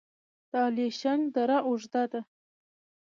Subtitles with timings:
[0.51, 2.21] د الیشنګ دره اوږده ده